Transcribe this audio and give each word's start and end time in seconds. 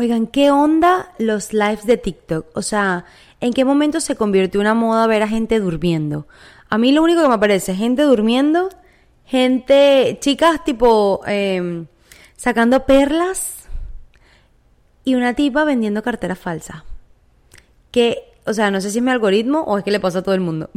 Oigan, 0.00 0.28
¿qué 0.28 0.50
onda 0.50 1.12
los 1.18 1.52
lives 1.52 1.84
de 1.84 1.98
TikTok? 1.98 2.56
O 2.56 2.62
sea, 2.62 3.04
¿en 3.38 3.52
qué 3.52 3.66
momento 3.66 4.00
se 4.00 4.16
convirtió 4.16 4.58
una 4.58 4.72
moda 4.72 5.06
ver 5.06 5.22
a 5.22 5.28
gente 5.28 5.60
durmiendo? 5.60 6.26
A 6.70 6.78
mí 6.78 6.90
lo 6.90 7.02
único 7.02 7.20
que 7.20 7.28
me 7.28 7.34
aparece 7.34 7.72
es 7.72 7.78
gente 7.78 8.04
durmiendo, 8.04 8.70
gente, 9.26 10.16
chicas 10.18 10.64
tipo 10.64 11.20
em, 11.26 11.84
sacando 12.34 12.86
perlas 12.86 13.68
y 15.04 15.16
una 15.16 15.34
tipa 15.34 15.64
vendiendo 15.64 16.02
carteras 16.02 16.38
falsas. 16.38 16.82
Que, 17.90 18.32
o 18.46 18.54
sea, 18.54 18.70
no 18.70 18.80
sé 18.80 18.88
si 18.90 19.00
es 19.00 19.04
mi 19.04 19.10
algoritmo 19.10 19.64
o 19.64 19.76
es 19.76 19.84
que 19.84 19.90
le 19.90 20.00
pasa 20.00 20.20
a 20.20 20.22
todo 20.22 20.34
el 20.34 20.40
mundo. 20.40 20.70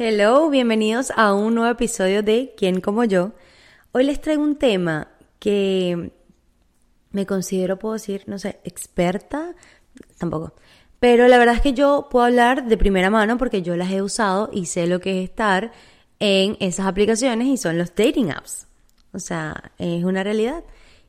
Hello, 0.00 0.48
bienvenidos 0.48 1.12
a 1.16 1.34
un 1.34 1.56
nuevo 1.56 1.72
episodio 1.72 2.22
de 2.22 2.54
¿Quién 2.56 2.80
como 2.80 3.02
yo? 3.02 3.32
Hoy 3.90 4.04
les 4.04 4.20
traigo 4.20 4.44
un 4.44 4.54
tema 4.54 5.08
que 5.40 6.12
me 7.10 7.26
considero, 7.26 7.80
puedo 7.80 7.94
decir, 7.94 8.22
no 8.28 8.38
sé, 8.38 8.60
experta, 8.62 9.56
tampoco. 10.16 10.52
Pero 11.00 11.26
la 11.26 11.36
verdad 11.36 11.56
es 11.56 11.62
que 11.62 11.72
yo 11.72 12.06
puedo 12.12 12.26
hablar 12.26 12.68
de 12.68 12.76
primera 12.76 13.10
mano 13.10 13.38
porque 13.38 13.62
yo 13.62 13.74
las 13.74 13.90
he 13.90 14.00
usado 14.00 14.50
y 14.52 14.66
sé 14.66 14.86
lo 14.86 15.00
que 15.00 15.18
es 15.18 15.30
estar 15.30 15.72
en 16.20 16.56
esas 16.60 16.86
aplicaciones 16.86 17.48
y 17.48 17.56
son 17.56 17.76
los 17.76 17.92
dating 17.92 18.30
apps. 18.30 18.68
O 19.12 19.18
sea, 19.18 19.72
es 19.78 20.04
una 20.04 20.22
realidad. 20.22 20.62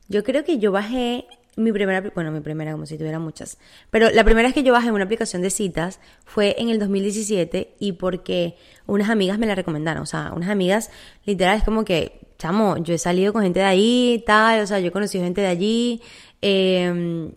Yo 0.08 0.24
creo 0.24 0.42
que 0.42 0.58
yo 0.58 0.72
bajé 0.72 1.28
mi 1.60 1.72
primera, 1.72 2.10
bueno, 2.14 2.32
mi 2.32 2.40
primera 2.40 2.72
como 2.72 2.86
si 2.86 2.98
tuviera 2.98 3.18
muchas, 3.18 3.58
pero 3.90 4.10
la 4.10 4.24
primera 4.24 4.48
vez 4.48 4.54
que 4.54 4.62
yo 4.62 4.72
bajé 4.72 4.90
una 4.90 5.04
aplicación 5.04 5.42
de 5.42 5.50
citas 5.50 6.00
fue 6.24 6.56
en 6.58 6.68
el 6.68 6.78
2017 6.78 7.76
y 7.78 7.92
porque 7.92 8.56
unas 8.86 9.10
amigas 9.10 9.38
me 9.38 9.46
la 9.46 9.54
recomendaron, 9.54 10.02
o 10.02 10.06
sea, 10.06 10.32
unas 10.34 10.50
amigas 10.50 10.90
literal 11.24 11.58
es 11.58 11.64
como 11.64 11.84
que, 11.84 12.20
chamo, 12.38 12.78
yo 12.78 12.94
he 12.94 12.98
salido 12.98 13.32
con 13.32 13.42
gente 13.42 13.60
de 13.60 13.66
ahí, 13.66 14.22
tal, 14.26 14.60
o 14.60 14.66
sea, 14.66 14.80
yo 14.80 14.88
he 14.88 14.92
conocido 14.92 15.24
gente 15.24 15.40
de 15.40 15.46
allí, 15.46 16.02
em, 16.40 17.32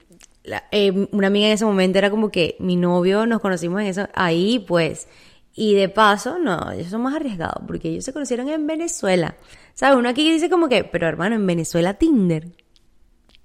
eh, 0.71 1.07
una 1.11 1.27
amiga 1.27 1.47
en 1.47 1.53
ese 1.53 1.65
momento 1.65 1.97
era 1.97 2.09
como 2.09 2.29
que 2.29 2.55
mi 2.59 2.75
novio, 2.75 3.25
nos 3.25 3.39
conocimos 3.41 3.81
en 3.81 3.87
eso, 3.87 4.07
ahí 4.13 4.63
pues, 4.67 5.07
y 5.55 5.75
de 5.75 5.87
paso, 5.89 6.39
no, 6.39 6.71
ellos 6.71 6.87
son 6.87 7.01
más 7.03 7.15
arriesgados 7.15 7.63
porque 7.67 7.89
ellos 7.89 8.03
se 8.03 8.13
conocieron 8.13 8.49
en 8.49 8.65
Venezuela. 8.65 9.35
¿Sabes? 9.75 9.97
Uno 9.97 10.09
aquí 10.09 10.31
dice 10.31 10.49
como 10.49 10.67
que, 10.67 10.83
pero 10.83 11.07
hermano, 11.07 11.35
en 11.35 11.45
Venezuela 11.45 11.93
Tinder. 11.95 12.62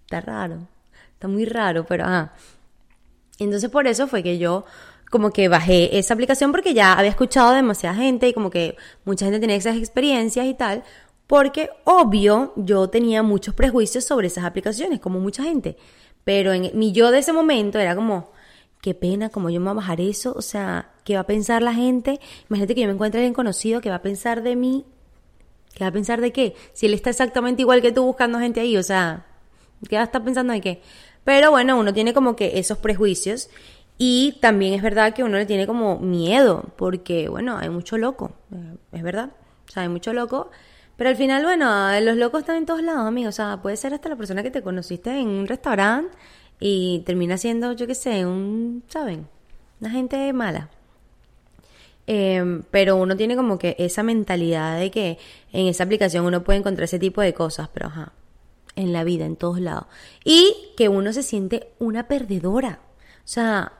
Está 0.08 0.22
raro. 0.22 0.66
Está 1.12 1.28
muy 1.28 1.44
raro, 1.44 1.84
pero 1.84 2.06
ajá. 2.06 2.32
Entonces 3.38 3.68
por 3.68 3.86
eso 3.86 4.06
fue 4.06 4.22
que 4.22 4.38
yo 4.38 4.64
como 5.10 5.32
que 5.32 5.48
bajé 5.48 5.98
esa 5.98 6.14
aplicación 6.14 6.50
porque 6.50 6.72
ya 6.72 6.94
había 6.94 7.10
escuchado 7.10 7.52
demasiada 7.52 7.94
gente 7.94 8.26
y 8.26 8.32
como 8.32 8.48
que 8.48 8.78
mucha 9.04 9.26
gente 9.26 9.38
tenía 9.38 9.56
esas 9.56 9.76
experiencias 9.76 10.46
y 10.46 10.54
tal. 10.54 10.82
Porque 11.26 11.68
obvio 11.84 12.54
yo 12.56 12.88
tenía 12.88 13.22
muchos 13.22 13.54
prejuicios 13.54 14.04
sobre 14.04 14.28
esas 14.28 14.44
aplicaciones, 14.44 14.98
como 14.98 15.20
mucha 15.20 15.42
gente. 15.42 15.76
Pero 16.24 16.54
en 16.54 16.70
mi 16.72 16.92
yo 16.92 17.10
de 17.10 17.18
ese 17.18 17.34
momento 17.34 17.78
era 17.78 17.94
como, 17.94 18.32
qué 18.80 18.94
pena, 18.94 19.28
como 19.28 19.50
yo 19.50 19.60
me 19.60 19.66
voy 19.66 19.72
a 19.72 19.74
bajar 19.74 20.00
eso, 20.00 20.32
o 20.34 20.40
sea, 20.40 20.92
¿qué 21.04 21.16
va 21.16 21.20
a 21.20 21.26
pensar 21.26 21.60
la 21.62 21.74
gente? 21.74 22.18
Imagínate 22.48 22.74
que 22.74 22.80
yo 22.80 22.86
me 22.86 22.94
encuentre 22.94 23.20
alguien 23.20 23.34
conocido, 23.34 23.82
¿qué 23.82 23.90
va 23.90 23.96
a 23.96 24.02
pensar 24.02 24.42
de 24.42 24.56
mí? 24.56 24.86
¿Qué 25.74 25.84
va 25.84 25.88
a 25.88 25.92
pensar 25.92 26.22
de 26.22 26.32
qué? 26.32 26.54
Si 26.72 26.86
él 26.86 26.94
está 26.94 27.10
exactamente 27.10 27.60
igual 27.60 27.82
que 27.82 27.92
tú 27.92 28.04
buscando 28.04 28.38
gente 28.38 28.60
ahí, 28.60 28.78
o 28.78 28.82
sea, 28.82 29.26
¿Qué 29.88 29.96
va 29.96 30.02
a 30.02 30.04
estar 30.04 30.24
pensando 30.24 30.52
de 30.52 30.60
qué? 30.60 30.82
Pero 31.24 31.50
bueno, 31.50 31.78
uno 31.78 31.92
tiene 31.92 32.14
como 32.14 32.36
que 32.36 32.58
esos 32.58 32.78
prejuicios 32.78 33.50
y 33.98 34.38
también 34.40 34.74
es 34.74 34.82
verdad 34.82 35.12
que 35.14 35.24
uno 35.24 35.36
le 35.36 35.46
tiene 35.46 35.66
como 35.66 35.98
miedo 35.98 36.64
porque, 36.76 37.28
bueno, 37.28 37.58
hay 37.58 37.68
mucho 37.68 37.98
loco, 37.98 38.32
eh, 38.52 38.76
es 38.92 39.02
verdad, 39.02 39.30
o 39.68 39.72
sea, 39.72 39.82
hay 39.82 39.88
mucho 39.88 40.12
loco. 40.12 40.50
Pero 40.96 41.10
al 41.10 41.16
final, 41.16 41.44
bueno, 41.44 42.00
los 42.00 42.16
locos 42.16 42.40
están 42.40 42.56
en 42.56 42.66
todos 42.66 42.82
lados, 42.82 43.06
amigos. 43.06 43.34
O 43.34 43.36
sea, 43.36 43.62
puede 43.62 43.76
ser 43.76 43.94
hasta 43.94 44.08
la 44.08 44.16
persona 44.16 44.42
que 44.42 44.50
te 44.50 44.62
conociste 44.62 45.10
en 45.10 45.28
un 45.28 45.46
restaurante 45.46 46.16
y 46.58 47.04
termina 47.06 47.38
siendo, 47.38 47.72
yo 47.72 47.86
qué 47.86 47.94
sé, 47.94 48.26
un, 48.26 48.82
¿saben? 48.88 49.28
Una 49.80 49.90
gente 49.90 50.32
mala. 50.32 50.70
Em, 52.06 52.62
pero 52.70 52.96
uno 52.96 53.16
tiene 53.16 53.36
como 53.36 53.58
que 53.58 53.76
esa 53.78 54.02
mentalidad 54.02 54.78
de 54.78 54.90
que 54.90 55.18
en 55.52 55.66
esa 55.66 55.84
aplicación 55.84 56.24
uno 56.24 56.42
puede 56.42 56.58
encontrar 56.58 56.84
ese 56.84 56.98
tipo 56.98 57.20
de 57.20 57.34
cosas, 57.34 57.68
pero 57.72 57.86
ajá, 57.88 58.12
en 58.78 58.92
la 58.92 59.04
vida, 59.04 59.26
en 59.26 59.36
todos 59.36 59.60
lados. 59.60 59.86
Y 60.24 60.72
que 60.76 60.88
uno 60.88 61.12
se 61.12 61.22
siente 61.22 61.72
una 61.78 62.08
perdedora. 62.08 62.80
O 63.18 63.28
sea, 63.28 63.72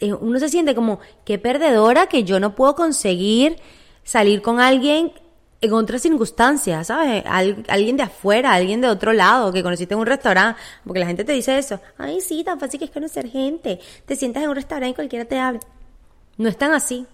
eh, 0.00 0.12
uno 0.12 0.38
se 0.38 0.48
siente 0.48 0.74
como, 0.74 1.00
qué 1.24 1.38
perdedora 1.38 2.06
que 2.06 2.24
yo 2.24 2.40
no 2.40 2.54
puedo 2.54 2.74
conseguir 2.74 3.56
salir 4.04 4.40
con 4.40 4.60
alguien 4.60 5.12
en 5.60 5.72
otras 5.72 6.02
circunstancias, 6.02 6.86
¿sabes? 6.86 7.24
alguien 7.26 7.96
de 7.96 8.04
afuera, 8.04 8.52
alguien 8.52 8.80
de 8.80 8.88
otro 8.88 9.12
lado, 9.12 9.52
que 9.52 9.62
conociste 9.62 9.94
en 9.94 10.00
un 10.00 10.06
restaurante, 10.06 10.60
porque 10.84 11.00
la 11.00 11.06
gente 11.06 11.24
te 11.24 11.32
dice 11.32 11.58
eso. 11.58 11.80
Ay, 11.98 12.20
sí, 12.20 12.44
tan 12.44 12.60
fácil 12.60 12.78
que 12.78 12.84
es 12.84 12.90
conocer 12.90 13.28
gente. 13.28 13.80
Te 14.04 14.16
sientas 14.16 14.44
en 14.44 14.50
un 14.50 14.54
restaurante 14.54 14.92
y 14.92 14.94
cualquiera 14.94 15.24
te 15.24 15.38
habla. 15.38 15.60
No 16.36 16.48
es 16.48 16.56
tan 16.56 16.72
así. 16.72 17.06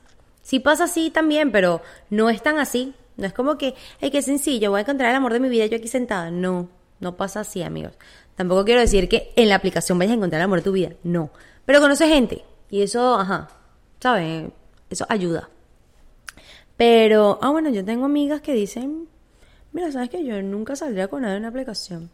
Sí 0.43 0.59
pasa 0.59 0.85
así 0.85 1.11
también, 1.11 1.53
pero 1.53 1.81
no 2.11 2.29
es 2.29 2.43
tan 2.43 2.59
así. 2.59 2.95
No 3.17 3.27
es 3.27 3.33
como 3.33 3.57
que, 3.57 3.75
ay, 4.01 4.11
qué 4.11 4.23
sencillo, 4.23 4.71
voy 4.71 4.79
a 4.79 4.83
encontrar 4.83 5.11
el 5.11 5.17
amor 5.17 5.33
de 5.33 5.41
mi 5.41 5.49
vida 5.49 5.67
yo 5.67 5.77
aquí 5.79 5.89
sentada. 5.89 6.31
No. 6.31 6.69
No 7.03 7.17
pasa 7.17 7.41
así, 7.41 7.65
amigos. 7.65 7.95
Tampoco 8.37 8.65
quiero 8.65 8.81
decir 8.81 9.09
que 9.09 9.33
en 9.35 9.49
la 9.49 9.57
aplicación 9.57 9.99
vayas 9.99 10.13
a 10.13 10.15
encontrar 10.15 10.41
el 10.41 10.45
amor 10.45 10.61
de 10.61 10.65
tu 10.65 10.71
vida. 10.71 10.93
No. 11.03 11.31
Pero 11.67 11.81
conoce 11.81 12.07
gente. 12.07 12.45
Y 12.71 12.83
eso, 12.83 13.17
ajá, 13.17 13.49
¿sabes? 13.99 14.51
Eso 14.89 15.05
ayuda. 15.09 15.51
Pero, 16.77 17.41
ah, 17.43 17.51
bueno, 17.51 17.71
yo 17.71 17.85
tengo 17.85 18.05
amigas 18.05 18.41
que 18.41 18.53
dicen, 18.53 19.09
mira, 19.73 19.91
¿sabes 19.91 20.11
qué? 20.11 20.25
Yo 20.25 20.41
nunca 20.43 20.77
saldría 20.77 21.09
con 21.09 21.23
nadie 21.23 21.35
en 21.35 21.41
una 21.41 21.49
aplicación. 21.49 22.09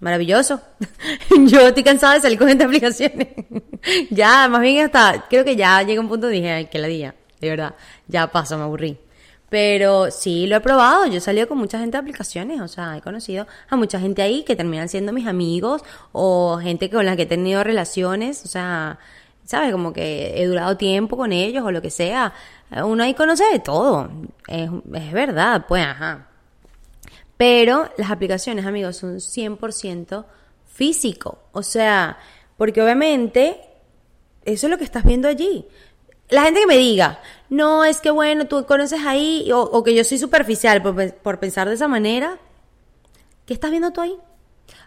Maravilloso. 0.00 0.60
yo 1.46 1.68
estoy 1.68 1.84
cansada 1.84 2.14
de 2.14 2.20
salir 2.20 2.38
con 2.38 2.48
gente 2.48 2.64
aplicaciones. 2.64 3.28
ya, 4.10 4.48
más 4.48 4.60
bien 4.62 4.84
hasta, 4.84 5.26
creo 5.30 5.44
que 5.44 5.54
ya 5.54 5.80
llega 5.84 6.00
un 6.00 6.08
punto 6.08 6.28
y 6.28 6.34
dije, 6.34 6.50
ay, 6.50 6.66
qué 6.66 6.80
la 6.80 6.88
día. 6.88 7.14
De 7.40 7.50
verdad, 7.50 7.76
ya 8.08 8.26
pasó, 8.32 8.58
me 8.58 8.64
aburrí. 8.64 8.98
Pero 9.48 10.10
sí 10.10 10.46
lo 10.46 10.56
he 10.56 10.60
probado, 10.60 11.06
yo 11.06 11.18
he 11.18 11.20
salido 11.20 11.48
con 11.48 11.56
mucha 11.56 11.78
gente 11.78 11.96
de 11.96 12.00
aplicaciones, 12.00 12.60
o 12.60 12.68
sea, 12.68 12.96
he 12.98 13.00
conocido 13.00 13.46
a 13.68 13.76
mucha 13.76 13.98
gente 13.98 14.20
ahí 14.20 14.44
que 14.44 14.56
terminan 14.56 14.90
siendo 14.90 15.12
mis 15.12 15.26
amigos 15.26 15.82
o 16.12 16.58
gente 16.58 16.90
con 16.90 17.06
la 17.06 17.16
que 17.16 17.22
he 17.22 17.26
tenido 17.26 17.64
relaciones, 17.64 18.44
o 18.44 18.48
sea, 18.48 18.98
¿sabes? 19.44 19.72
Como 19.72 19.94
que 19.94 20.34
he 20.36 20.46
durado 20.46 20.76
tiempo 20.76 21.16
con 21.16 21.32
ellos 21.32 21.64
o 21.64 21.70
lo 21.70 21.80
que 21.80 21.90
sea. 21.90 22.34
Uno 22.84 23.02
ahí 23.02 23.14
conoce 23.14 23.44
de 23.50 23.58
todo, 23.60 24.10
es, 24.46 24.70
es 24.94 25.12
verdad, 25.12 25.64
pues, 25.66 25.84
ajá. 25.84 26.28
Pero 27.38 27.88
las 27.96 28.10
aplicaciones, 28.10 28.66
amigos, 28.66 28.96
son 28.96 29.16
100% 29.16 30.26
físico, 30.66 31.38
o 31.52 31.62
sea, 31.62 32.18
porque 32.58 32.82
obviamente 32.82 33.60
eso 34.44 34.66
es 34.66 34.70
lo 34.70 34.76
que 34.76 34.84
estás 34.84 35.04
viendo 35.04 35.28
allí 35.28 35.66
la 36.30 36.42
gente 36.42 36.60
que 36.60 36.66
me 36.66 36.76
diga, 36.76 37.20
no, 37.48 37.84
es 37.84 38.00
que 38.00 38.10
bueno, 38.10 38.46
tú 38.46 38.66
conoces 38.66 39.00
ahí, 39.06 39.50
o, 39.52 39.82
que 39.82 39.94
yo 39.94 40.04
soy 40.04 40.18
superficial 40.18 40.82
por, 40.82 41.38
pensar 41.38 41.68
de 41.68 41.74
esa 41.74 41.88
manera, 41.88 42.38
¿qué 43.46 43.54
estás 43.54 43.70
viendo 43.70 43.90
tú 43.92 44.00
ahí? 44.00 44.16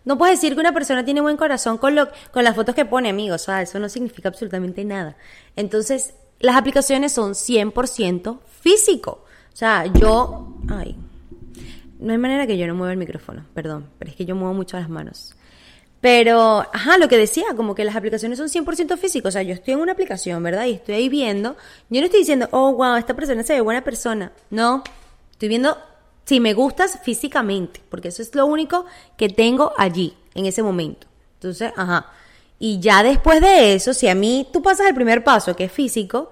No 0.05 0.17
puedes 0.17 0.39
decir 0.39 0.53
que 0.53 0.59
una 0.59 0.73
persona 0.73 1.03
tiene 1.03 1.21
buen 1.21 1.37
corazón 1.37 1.77
con, 1.77 1.95
lo, 1.95 2.09
con 2.31 2.43
las 2.43 2.55
fotos 2.55 2.75
que 2.75 2.85
pone, 2.85 3.09
amigos, 3.09 3.41
o 3.41 3.45
sea, 3.45 3.61
eso 3.61 3.79
no 3.79 3.89
significa 3.89 4.29
absolutamente 4.29 4.85
nada. 4.85 5.15
Entonces, 5.55 6.13
las 6.39 6.55
aplicaciones 6.55 7.11
son 7.11 7.33
100% 7.33 8.39
físico. 8.61 9.25
O 9.53 9.55
sea, 9.55 9.85
yo, 9.85 10.55
ay, 10.69 10.95
no 11.99 12.11
hay 12.11 12.17
manera 12.17 12.47
que 12.47 12.57
yo 12.57 12.67
no 12.67 12.75
mueva 12.75 12.93
el 12.93 12.97
micrófono, 12.97 13.45
perdón, 13.53 13.87
pero 13.99 14.11
es 14.11 14.17
que 14.17 14.25
yo 14.25 14.35
muevo 14.35 14.53
mucho 14.53 14.77
las 14.77 14.89
manos. 14.89 15.35
Pero, 16.01 16.65
ajá, 16.73 16.97
lo 16.97 17.07
que 17.07 17.17
decía, 17.17 17.45
como 17.55 17.75
que 17.75 17.83
las 17.85 17.95
aplicaciones 17.95 18.39
son 18.39 18.47
100% 18.47 18.97
físicas. 18.97 19.29
O 19.29 19.31
sea, 19.31 19.43
yo 19.43 19.53
estoy 19.53 19.75
en 19.75 19.81
una 19.81 19.91
aplicación, 19.91 20.41
¿verdad? 20.41 20.65
Y 20.65 20.73
estoy 20.73 20.95
ahí 20.95 21.09
viendo. 21.09 21.55
Yo 21.89 22.01
no 22.01 22.05
estoy 22.05 22.21
diciendo, 22.21 22.49
oh, 22.51 22.73
wow, 22.73 22.95
esta 22.95 23.15
persona 23.15 23.43
se 23.43 23.53
ve 23.53 23.61
buena 23.61 23.83
persona. 23.83 24.31
No, 24.49 24.83
estoy 25.31 25.47
viendo 25.47 25.77
si 26.25 26.39
me 26.39 26.53
gustas 26.53 26.99
físicamente, 27.03 27.81
porque 27.89 28.07
eso 28.07 28.21
es 28.21 28.33
lo 28.33 28.45
único 28.47 28.85
que 29.15 29.29
tengo 29.29 29.73
allí, 29.77 30.17
en 30.33 30.47
ese 30.47 30.63
momento. 30.63 31.07
Entonces, 31.35 31.71
ajá. 31.75 32.11
Y 32.57 32.79
ya 32.79 33.03
después 33.03 33.41
de 33.41 33.73
eso, 33.75 33.93
si 33.93 34.07
a 34.07 34.15
mí 34.15 34.47
tú 34.51 34.61
pasas 34.61 34.87
el 34.87 34.95
primer 34.95 35.23
paso, 35.23 35.55
que 35.55 35.65
es 35.65 35.71
físico, 35.71 36.31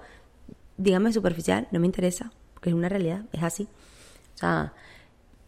dígame 0.76 1.12
superficial, 1.12 1.68
no 1.70 1.80
me 1.80 1.86
interesa, 1.86 2.32
porque 2.54 2.70
es 2.70 2.74
una 2.74 2.88
realidad, 2.88 3.22
es 3.32 3.42
así. 3.42 3.68
O 4.34 4.38
sea, 4.38 4.72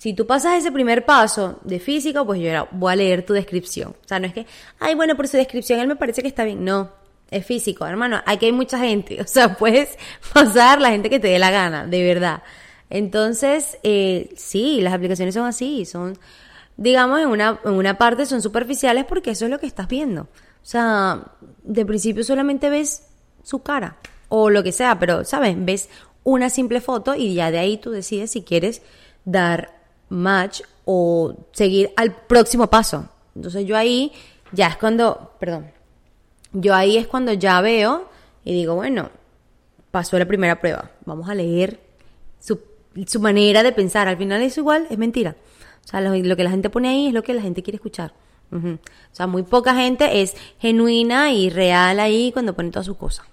si 0.02 0.14
tú 0.14 0.26
pasas 0.26 0.58
ese 0.58 0.72
primer 0.72 1.04
paso 1.04 1.60
de 1.62 1.78
físico, 1.78 2.26
pues 2.26 2.40
yo 2.40 2.66
voy 2.72 2.92
a 2.92 2.96
leer 2.96 3.24
tu 3.24 3.34
descripción. 3.34 3.90
O 3.90 4.08
sea, 4.08 4.18
no 4.18 4.26
es 4.26 4.34
que, 4.34 4.46
ay, 4.80 4.96
bueno, 4.96 5.14
por 5.14 5.28
su 5.28 5.36
descripción 5.36 5.78
él 5.78 5.86
me 5.86 5.94
parece 5.94 6.22
que 6.22 6.26
está 6.26 6.42
bien. 6.42 6.64
No, 6.64 6.90
es 7.30 7.46
físico, 7.46 7.86
hermano. 7.86 8.20
Aquí 8.26 8.46
hay 8.46 8.52
mucha 8.52 8.80
gente. 8.80 9.20
O 9.22 9.28
sea, 9.28 9.56
puedes 9.56 9.96
pasar 10.34 10.80
la 10.80 10.90
gente 10.90 11.08
que 11.08 11.20
te 11.20 11.28
dé 11.28 11.38
la 11.38 11.52
gana, 11.52 11.86
de 11.86 12.02
verdad. 12.02 12.42
Entonces, 12.90 13.78
eh, 13.84 14.34
sí, 14.36 14.80
las 14.80 14.92
aplicaciones 14.92 15.36
son 15.36 15.46
así. 15.46 15.84
Son, 15.84 16.18
digamos, 16.76 17.20
en 17.20 17.28
una, 17.28 17.60
en 17.64 17.74
una 17.74 17.96
parte 17.96 18.26
son 18.26 18.42
superficiales 18.42 19.04
porque 19.04 19.30
eso 19.30 19.44
es 19.44 19.52
lo 19.52 19.60
que 19.60 19.66
estás 19.66 19.86
viendo. 19.86 20.22
O 20.22 20.64
sea, 20.64 21.28
de 21.62 21.86
principio 21.86 22.24
solamente 22.24 22.70
ves 22.70 23.06
su 23.44 23.62
cara 23.62 23.98
o 24.28 24.50
lo 24.50 24.64
que 24.64 24.72
sea, 24.72 24.98
pero, 24.98 25.22
¿sabes? 25.22 25.54
Ves 25.56 25.88
una 26.24 26.50
simple 26.50 26.80
foto 26.80 27.14
y 27.14 27.34
ya 27.34 27.52
de 27.52 27.60
ahí 27.60 27.76
tú 27.76 27.92
decides 27.92 28.32
si 28.32 28.42
quieres 28.42 28.82
dar 29.24 29.80
match 30.12 30.62
o 30.84 31.34
seguir 31.52 31.90
al 31.96 32.14
próximo 32.14 32.68
paso. 32.68 33.08
Entonces 33.34 33.66
yo 33.66 33.76
ahí 33.76 34.12
ya 34.52 34.68
es 34.68 34.76
cuando, 34.76 35.32
perdón, 35.38 35.70
yo 36.52 36.74
ahí 36.74 36.96
es 36.96 37.06
cuando 37.06 37.32
ya 37.32 37.60
veo 37.60 38.08
y 38.44 38.52
digo, 38.52 38.74
bueno, 38.74 39.10
pasó 39.90 40.18
la 40.18 40.26
primera 40.26 40.60
prueba, 40.60 40.90
vamos 41.04 41.28
a 41.28 41.34
leer 41.34 41.80
su, 42.40 42.60
su 43.06 43.20
manera 43.20 43.62
de 43.62 43.72
pensar. 43.72 44.08
Al 44.08 44.16
final 44.16 44.42
es 44.42 44.56
igual, 44.58 44.86
es 44.90 44.98
mentira. 44.98 45.36
O 45.84 45.88
sea, 45.88 46.00
lo, 46.00 46.36
que 46.36 46.44
la 46.44 46.50
gente 46.50 46.70
pone 46.70 46.88
ahí 46.88 47.06
es 47.08 47.14
lo 47.14 47.22
que 47.22 47.34
la 47.34 47.42
gente 47.42 47.62
quiere 47.62 47.76
escuchar. 47.76 48.12
O 48.52 48.78
sea, 49.12 49.26
muy 49.26 49.44
poca 49.44 49.74
gente 49.74 50.20
es 50.20 50.36
genuina 50.58 51.32
y 51.32 51.48
real 51.48 51.98
ahí 51.98 52.32
cuando 52.32 52.54
pone 52.54 52.70
todas 52.70 52.84
sus 52.84 52.98
cosas. 52.98 53.26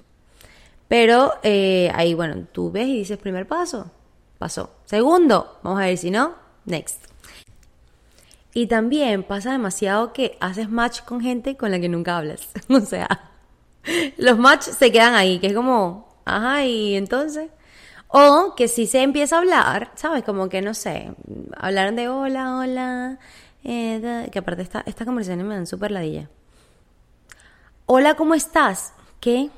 Pero 0.88 1.34
eh, 1.44 1.92
ahí, 1.94 2.14
bueno, 2.14 2.48
tú 2.52 2.72
ves 2.72 2.88
y 2.88 3.00
dices 3.00 3.18
primer 3.18 3.46
paso, 3.46 3.92
pasó. 4.38 4.72
Segundo, 4.86 5.60
vamos 5.62 5.82
a 5.82 5.86
ver 5.86 5.98
si 5.98 6.10
no, 6.10 6.36
next. 6.66 7.06
Y 8.54 8.68
también 8.68 9.24
pasa 9.24 9.52
demasiado 9.52 10.12
que 10.12 10.38
haces 10.42 10.70
match 10.70 11.02
con 11.02 11.22
gente 11.22 11.56
con 11.56 11.72
la 11.72 11.80
que 11.80 11.90
nunca 11.90 12.18
hablas. 12.18 12.50
o 12.70 12.82
sea, 12.82 13.32
los 14.18 14.38
match 14.38 14.64
se 14.64 14.92
quedan 14.92 15.14
ahí, 15.14 15.40
que 15.40 15.48
es 15.48 15.54
como, 15.54 16.10
ajá, 16.26 16.66
y 16.66 16.96
entonces. 16.96 17.50
O 18.08 18.56
que 18.56 18.68
si 18.68 18.88
se 18.88 19.04
empieza 19.04 19.36
a 19.36 19.40
hablar, 19.40 19.92
¿sabes? 19.94 20.24
Como 20.24 20.50
que 20.50 20.64
no 20.64 20.74
sé, 20.74 21.14
hablar 21.56 21.94
de 21.94 22.10
hola, 22.10 22.58
hola, 22.58 23.20
eh, 23.64 24.28
que 24.32 24.40
aparte 24.40 24.64
esta, 24.64 24.84
estas 24.88 25.06
conversaciones 25.06 25.46
me 25.46 25.54
dan 25.54 25.68
súper 25.68 25.92
ladilla. 25.92 26.28
Hola, 27.86 28.16
¿cómo 28.16 28.34
estás? 28.34 28.94
¿Qué? 29.20 29.52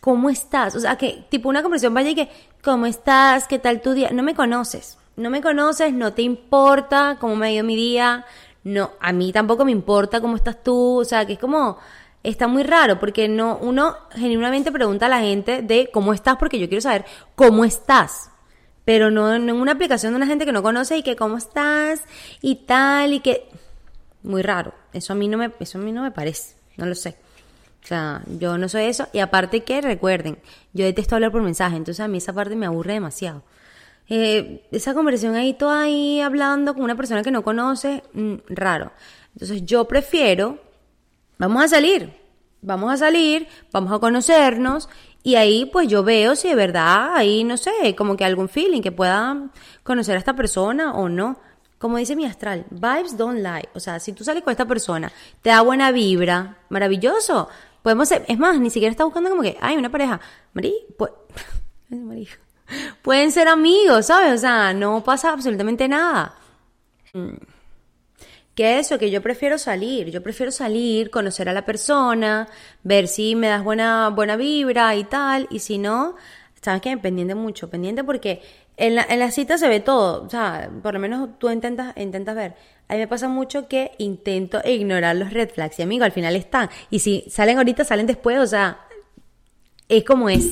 ¿Cómo 0.00 0.28
estás? 0.28 0.74
O 0.76 0.80
sea, 0.80 0.96
que 0.96 1.24
tipo 1.30 1.48
una 1.48 1.62
conversación 1.62 1.94
vaya 1.94 2.10
y 2.10 2.14
que, 2.14 2.30
¿cómo 2.62 2.84
estás? 2.84 3.46
¿Qué 3.48 3.58
tal 3.58 3.80
tu 3.80 3.92
día? 3.92 4.10
No 4.10 4.22
me 4.22 4.34
conoces. 4.34 4.98
No 5.20 5.28
me 5.28 5.42
conoces, 5.42 5.92
no 5.92 6.14
te 6.14 6.22
importa 6.22 7.18
cómo 7.20 7.36
me 7.36 7.48
ha 7.48 7.52
ido 7.52 7.62
mi 7.62 7.76
día. 7.76 8.24
No, 8.64 8.92
a 9.00 9.12
mí 9.12 9.32
tampoco 9.32 9.66
me 9.66 9.70
importa 9.70 10.18
cómo 10.18 10.34
estás 10.34 10.64
tú. 10.64 10.98
O 10.98 11.04
sea, 11.04 11.26
que 11.26 11.34
es 11.34 11.38
como, 11.38 11.76
está 12.22 12.48
muy 12.48 12.62
raro 12.62 12.98
porque 12.98 13.28
no, 13.28 13.58
uno 13.60 13.96
genuinamente 14.12 14.72
pregunta 14.72 15.06
a 15.06 15.08
la 15.10 15.20
gente 15.20 15.60
de 15.60 15.90
cómo 15.92 16.14
estás 16.14 16.36
porque 16.38 16.58
yo 16.58 16.68
quiero 16.68 16.80
saber 16.80 17.04
cómo 17.34 17.66
estás. 17.66 18.30
Pero 18.86 19.10
no, 19.10 19.34
en 19.34 19.50
una 19.50 19.72
aplicación 19.72 20.12
de 20.12 20.16
una 20.16 20.26
gente 20.26 20.46
que 20.46 20.52
no 20.52 20.62
conoce 20.62 20.96
y 20.96 21.02
que 21.02 21.16
cómo 21.16 21.36
estás 21.36 22.00
y 22.40 22.56
tal 22.56 23.12
y 23.12 23.20
que... 23.20 23.46
Muy 24.22 24.40
raro. 24.40 24.72
Eso 24.94 25.12
a 25.12 25.16
mí 25.16 25.28
no 25.28 25.36
me, 25.36 25.52
eso 25.60 25.76
a 25.76 25.82
mí 25.82 25.92
no 25.92 26.02
me 26.02 26.12
parece. 26.12 26.54
No 26.78 26.86
lo 26.86 26.94
sé. 26.94 27.18
O 27.84 27.86
sea, 27.86 28.22
yo 28.38 28.56
no 28.56 28.70
soy 28.70 28.84
eso. 28.84 29.06
Y 29.12 29.18
aparte 29.18 29.64
que 29.64 29.82
recuerden, 29.82 30.38
yo 30.72 30.86
detesto 30.86 31.14
hablar 31.14 31.30
por 31.30 31.42
mensaje, 31.42 31.76
entonces 31.76 32.00
a 32.00 32.08
mí 32.08 32.16
esa 32.16 32.32
parte 32.32 32.56
me 32.56 32.64
aburre 32.64 32.94
demasiado. 32.94 33.42
Eh, 34.12 34.66
esa 34.72 34.92
conversación 34.92 35.36
ahí, 35.36 35.54
todo 35.54 35.70
ahí 35.70 36.20
hablando 36.20 36.74
con 36.74 36.82
una 36.82 36.96
persona 36.96 37.22
que 37.22 37.30
no 37.30 37.44
conoce, 37.44 38.02
mmm, 38.12 38.34
raro. 38.48 38.90
Entonces 39.34 39.64
yo 39.64 39.86
prefiero, 39.86 40.58
vamos 41.38 41.62
a 41.62 41.68
salir, 41.68 42.12
vamos 42.60 42.92
a 42.92 42.96
salir, 42.96 43.46
vamos 43.70 43.92
a 43.92 44.00
conocernos 44.00 44.88
y 45.22 45.36
ahí 45.36 45.64
pues 45.66 45.86
yo 45.86 46.02
veo 46.02 46.34
si 46.34 46.48
de 46.48 46.56
verdad 46.56 47.14
ahí, 47.14 47.44
no 47.44 47.56
sé, 47.56 47.94
como 47.96 48.16
que 48.16 48.24
algún 48.24 48.48
feeling 48.48 48.82
que 48.82 48.90
pueda 48.90 49.48
conocer 49.84 50.16
a 50.16 50.18
esta 50.18 50.34
persona 50.34 50.92
o 50.94 51.08
no. 51.08 51.38
Como 51.78 51.96
dice 51.96 52.16
mi 52.16 52.26
astral, 52.26 52.66
vibes 52.70 53.16
don't 53.16 53.38
lie. 53.38 53.68
O 53.74 53.80
sea, 53.80 54.00
si 54.00 54.12
tú 54.12 54.24
sales 54.24 54.42
con 54.42 54.50
esta 54.50 54.66
persona, 54.66 55.12
te 55.40 55.50
da 55.50 55.62
buena 55.62 55.92
vibra, 55.92 56.58
maravilloso. 56.68 57.48
Podemos 57.82 58.08
ser, 58.08 58.24
es 58.28 58.38
más, 58.38 58.58
ni 58.58 58.70
siquiera 58.70 58.90
está 58.90 59.04
buscando 59.04 59.30
como 59.30 59.42
que, 59.42 59.56
hay 59.60 59.76
una 59.76 59.90
pareja. 59.90 60.20
Marí, 60.52 60.74
pues. 60.98 61.12
Pueden 63.02 63.32
ser 63.32 63.48
amigos, 63.48 64.06
¿sabes? 64.06 64.34
O 64.34 64.38
sea, 64.38 64.72
no 64.72 65.02
pasa 65.02 65.32
absolutamente 65.32 65.88
nada. 65.88 66.34
Que 68.54 68.78
eso, 68.78 68.98
que 68.98 69.10
yo 69.10 69.22
prefiero 69.22 69.58
salir, 69.58 70.10
yo 70.10 70.22
prefiero 70.22 70.52
salir, 70.52 71.10
conocer 71.10 71.48
a 71.48 71.52
la 71.52 71.64
persona, 71.64 72.48
ver 72.82 73.08
si 73.08 73.34
me 73.34 73.48
das 73.48 73.64
buena, 73.64 74.10
buena 74.10 74.36
vibra 74.36 74.94
y 74.96 75.04
tal, 75.04 75.46
y 75.50 75.60
si 75.60 75.78
no, 75.78 76.16
sabes 76.60 76.82
que 76.82 76.96
pendiente 76.98 77.34
mucho, 77.34 77.70
pendiente 77.70 78.04
porque 78.04 78.42
en 78.76 78.96
la, 78.96 79.06
en 79.08 79.18
la 79.18 79.30
cita 79.30 79.56
se 79.56 79.68
ve 79.68 79.80
todo, 79.80 80.24
o 80.24 80.28
sea, 80.28 80.70
por 80.82 80.94
lo 80.94 81.00
menos 81.00 81.38
tú 81.38 81.48
intentas, 81.50 81.96
intentas 81.96 82.34
ver. 82.34 82.54
A 82.88 82.94
mí 82.94 82.98
me 82.98 83.08
pasa 83.08 83.28
mucho 83.28 83.68
que 83.68 83.92
intento 83.98 84.60
ignorar 84.64 85.14
los 85.14 85.32
red 85.32 85.48
flags 85.50 85.78
y 85.78 85.82
amigo, 85.82 86.04
al 86.04 86.12
final 86.12 86.34
están. 86.34 86.68
Y 86.90 86.98
si 86.98 87.24
salen 87.30 87.58
ahorita, 87.58 87.84
salen 87.84 88.06
después, 88.06 88.38
o 88.38 88.46
sea, 88.46 88.80
es 89.88 90.02
como 90.04 90.28
es. 90.28 90.44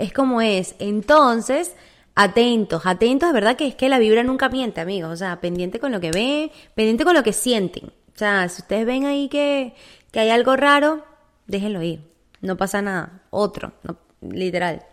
Es 0.00 0.14
como 0.14 0.40
es. 0.40 0.76
Entonces, 0.78 1.74
atentos, 2.14 2.86
atentos, 2.86 3.28
es 3.28 3.34
verdad 3.34 3.56
que 3.56 3.66
es 3.66 3.74
que 3.74 3.90
la 3.90 3.98
vibra 3.98 4.22
nunca 4.22 4.48
miente, 4.48 4.80
amigos. 4.80 5.12
O 5.12 5.16
sea, 5.16 5.42
pendiente 5.42 5.78
con 5.78 5.92
lo 5.92 6.00
que 6.00 6.10
ven, 6.10 6.50
pendiente 6.74 7.04
con 7.04 7.14
lo 7.14 7.22
que 7.22 7.34
sienten. 7.34 7.88
O 7.88 8.18
sea, 8.18 8.48
si 8.48 8.62
ustedes 8.62 8.86
ven 8.86 9.04
ahí 9.04 9.28
que, 9.28 9.74
que 10.10 10.20
hay 10.20 10.30
algo 10.30 10.56
raro, 10.56 11.04
déjenlo 11.46 11.82
ir. 11.82 12.00
No 12.40 12.56
pasa 12.56 12.80
nada. 12.80 13.20
Otro, 13.28 13.74
literal. 14.22 14.86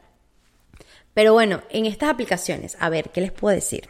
Pero 1.14 1.32
bueno, 1.32 1.62
en 1.70 1.86
estas 1.86 2.10
aplicaciones, 2.10 2.76
a 2.78 2.90
ver, 2.90 3.10
¿qué 3.12 3.22
les 3.22 3.32
puedo 3.32 3.56
decir? 3.56 3.88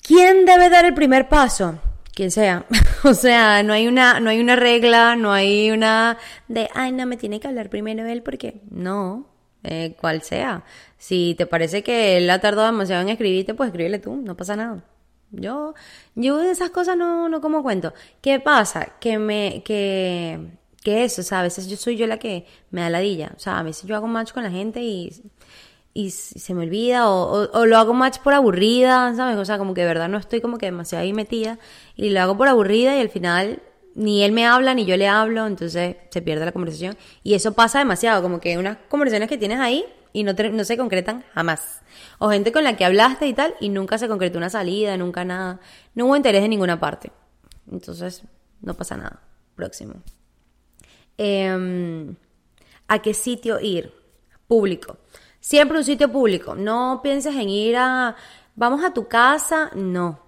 ¿Quién 0.00 0.44
debe 0.44 0.70
dar 0.70 0.84
el 0.84 0.94
primer 0.94 1.28
paso? 1.28 1.80
Quien 2.14 2.30
sea. 2.30 2.66
o 3.02 3.14
sea, 3.14 3.64
no 3.64 3.72
hay 3.72 3.88
una, 3.88 4.20
no 4.20 4.30
hay 4.30 4.38
una 4.38 4.54
regla, 4.54 5.16
no 5.16 5.32
hay 5.32 5.72
una 5.72 6.18
de, 6.46 6.68
ay, 6.72 6.92
no, 6.92 7.04
me 7.06 7.16
tiene 7.16 7.40
que 7.40 7.48
hablar 7.48 7.68
primero 7.68 8.06
él 8.06 8.22
porque 8.22 8.60
no, 8.70 9.31
eh, 9.64 9.94
cual 10.00 10.22
sea. 10.22 10.64
Si 10.98 11.34
te 11.36 11.46
parece 11.46 11.82
que 11.82 12.16
él 12.18 12.30
ha 12.30 12.40
tardado 12.40 12.66
demasiado 12.66 13.02
en 13.02 13.08
escribirte, 13.08 13.54
pues 13.54 13.68
escríbele 13.68 13.98
tú, 13.98 14.16
no 14.16 14.36
pasa 14.36 14.56
nada. 14.56 14.84
Yo, 15.30 15.74
yo 16.14 16.38
de 16.38 16.50
esas 16.50 16.70
cosas 16.70 16.96
no, 16.96 17.28
no 17.28 17.40
como 17.40 17.62
cuento. 17.62 17.94
¿Qué 18.20 18.38
pasa? 18.40 18.94
Que 19.00 19.18
me, 19.18 19.62
que, 19.64 20.38
que 20.82 21.04
eso, 21.04 21.22
o 21.22 21.24
sea, 21.24 21.40
a 21.40 21.42
veces 21.44 21.68
yo 21.68 21.76
soy 21.76 21.96
yo 21.96 22.06
la 22.06 22.18
que 22.18 22.46
me 22.70 22.82
da 22.82 22.90
ladilla. 22.90 23.32
O 23.36 23.38
sea, 23.38 23.58
a 23.58 23.62
veces 23.62 23.84
yo 23.88 23.96
hago 23.96 24.06
match 24.06 24.32
con 24.32 24.42
la 24.42 24.50
gente 24.50 24.82
y 24.82 25.10
y 25.94 26.10
se 26.10 26.54
me 26.54 26.62
olvida 26.62 27.08
o, 27.10 27.42
o, 27.42 27.50
o, 27.60 27.66
lo 27.66 27.76
hago 27.76 27.92
match 27.92 28.18
por 28.20 28.32
aburrida, 28.32 29.14
¿sabes? 29.14 29.36
O 29.36 29.44
sea, 29.44 29.58
como 29.58 29.74
que 29.74 29.82
de 29.82 29.86
verdad 29.88 30.08
no 30.08 30.18
estoy 30.18 30.40
como 30.40 30.58
que 30.58 30.66
demasiado 30.66 31.02
ahí 31.02 31.12
metida 31.12 31.58
y 31.96 32.10
lo 32.10 32.20
hago 32.20 32.36
por 32.36 32.48
aburrida 32.48 32.96
y 32.96 33.00
al 33.00 33.10
final 33.10 33.62
ni 33.94 34.24
él 34.24 34.32
me 34.32 34.46
habla 34.46 34.74
ni 34.74 34.84
yo 34.84 34.96
le 34.96 35.08
hablo, 35.08 35.46
entonces 35.46 35.96
se 36.10 36.22
pierde 36.22 36.44
la 36.44 36.52
conversación 36.52 36.96
y 37.22 37.34
eso 37.34 37.52
pasa 37.52 37.78
demasiado, 37.78 38.22
como 38.22 38.40
que 38.40 38.58
unas 38.58 38.78
conversaciones 38.88 39.28
que 39.28 39.38
tienes 39.38 39.58
ahí 39.58 39.84
y 40.12 40.24
no, 40.24 40.32
no 40.32 40.64
se 40.64 40.76
concretan 40.76 41.24
jamás. 41.34 41.80
O 42.18 42.30
gente 42.30 42.52
con 42.52 42.64
la 42.64 42.76
que 42.76 42.84
hablaste 42.84 43.26
y 43.26 43.34
tal 43.34 43.54
y 43.60 43.68
nunca 43.68 43.98
se 43.98 44.08
concretó 44.08 44.38
una 44.38 44.50
salida, 44.50 44.96
nunca 44.96 45.24
nada, 45.24 45.60
no 45.94 46.06
hubo 46.06 46.16
interés 46.16 46.42
de 46.42 46.48
ninguna 46.48 46.78
parte. 46.80 47.12
Entonces, 47.70 48.22
no 48.60 48.74
pasa 48.74 48.96
nada. 48.96 49.20
Próximo. 49.54 49.94
Eh, 51.18 52.14
¿A 52.88 52.98
qué 53.00 53.14
sitio 53.14 53.60
ir? 53.60 53.92
Público. 54.46 54.98
Siempre 55.40 55.78
un 55.78 55.84
sitio 55.84 56.12
público. 56.12 56.54
No 56.54 57.00
pienses 57.02 57.34
en 57.34 57.48
ir 57.48 57.76
a, 57.76 58.14
vamos 58.54 58.84
a 58.84 58.92
tu 58.92 59.08
casa. 59.08 59.70
No. 59.74 60.20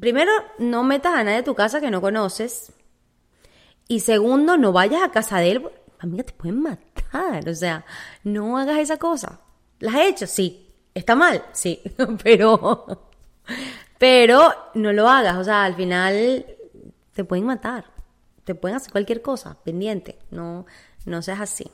Primero, 0.00 0.32
no 0.58 0.82
metas 0.82 1.14
a 1.14 1.22
nadie 1.22 1.38
a 1.38 1.44
tu 1.44 1.54
casa 1.54 1.80
que 1.80 1.90
no 1.90 2.00
conoces. 2.00 2.72
Y 3.86 4.00
segundo, 4.00 4.56
no 4.56 4.72
vayas 4.72 5.02
a 5.02 5.10
casa 5.10 5.38
de 5.38 5.52
él. 5.52 5.68
Amiga, 5.98 6.24
te 6.24 6.32
pueden 6.32 6.62
matar. 6.62 7.48
O 7.48 7.54
sea, 7.54 7.84
no 8.24 8.56
hagas 8.56 8.78
esa 8.78 8.96
cosa. 8.96 9.40
¿Las 9.78 9.94
has 9.94 10.00
hecho? 10.02 10.26
Sí. 10.26 10.72
¿Está 10.94 11.14
mal? 11.14 11.44
Sí. 11.52 11.80
Pero, 12.22 13.08
pero 13.98 14.52
no 14.74 14.92
lo 14.92 15.08
hagas. 15.08 15.36
O 15.36 15.44
sea, 15.44 15.64
al 15.64 15.74
final 15.74 16.46
te 17.12 17.24
pueden 17.24 17.44
matar. 17.44 17.84
Te 18.44 18.54
pueden 18.54 18.76
hacer 18.76 18.92
cualquier 18.92 19.22
cosa. 19.22 19.56
Pendiente. 19.62 20.18
No, 20.30 20.66
no 21.04 21.20
seas 21.20 21.40
así. 21.40 21.70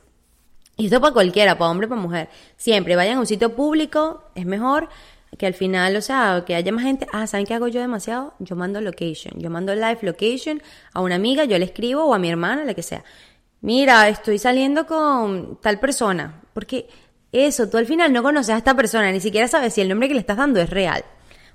Y 0.77 0.87
esto 0.87 1.01
para 1.01 1.13
cualquiera, 1.13 1.57
para 1.57 1.71
hombre, 1.71 1.89
para 1.89 2.01
mujer. 2.01 2.29
Siempre 2.57 2.97
vayan 2.97 3.19
a 3.19 3.21
un 3.21 3.27
sitio 3.27 3.55
público, 3.55 4.25
es 4.35 4.45
mejor 4.45 4.89
que 5.37 5.47
al 5.47 5.55
final, 5.55 5.97
o 5.97 6.01
sea, 6.01 6.45
que 6.47 6.55
haya 6.55 6.73
más 6.73 6.85
gente. 6.85 7.07
Ah, 7.13 7.27
¿saben 7.27 7.47
qué 7.47 7.55
hago 7.55 7.69
yo 7.69 7.81
demasiado? 7.81 8.35
Yo 8.39 8.57
mando 8.57 8.81
location. 8.81 9.35
Yo 9.39 9.51
mando 9.51 9.75
live 9.75 9.99
location 10.03 10.63
a 10.93 11.01
una 11.01 11.17
amiga, 11.17 11.45
yo 11.45 11.59
le 11.59 11.67
escribo 11.67 12.05
o 12.05 12.15
a 12.15 12.19
mi 12.19 12.29
hermana, 12.31 12.65
la 12.65 12.75
que 12.75 12.83
sea. 12.83 13.05
Mira, 13.61 14.09
estoy 14.09 14.39
saliendo 14.39 14.87
con 14.87 15.61
tal 15.61 15.79
persona. 15.79 16.43
Porque 16.55 16.89
eso, 17.33 17.69
tú 17.69 17.77
al 17.77 17.87
final 17.87 18.13
no 18.13 18.23
conoces 18.23 18.55
a 18.55 18.59
esta 18.59 18.75
persona, 18.75 19.13
ni 19.13 19.21
siquiera 19.21 19.49
sabes 19.49 19.75
si 19.75 19.81
el 19.83 19.89
nombre 19.89 20.09
que 20.09 20.15
le 20.15 20.21
estás 20.21 20.39
dando 20.39 20.61
es 20.61 20.71
real. 20.71 21.05